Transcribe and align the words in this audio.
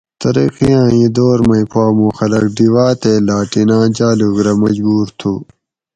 ترقی 0.21 0.69
آۤں 0.79 0.87
اِیں 0.93 1.09
دور 1.15 1.39
مئی 1.47 1.63
پا 1.71 1.83
مُوں 1.95 2.11
خلق 2.17 2.43
ڈِیواۤ 2.55 2.93
تے 3.01 3.11
لاٹیناۤں 3.27 3.85
جالوگ 3.95 4.37
رہ 4.45 4.53
مجبور 4.61 5.07
تُھو 5.19 5.33